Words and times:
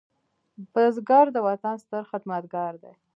بزګر 0.73 1.25
د 1.35 1.37
وطن 1.47 1.75
ستر 1.83 2.03
خدمتګار 2.11 2.73
دی 2.83 2.93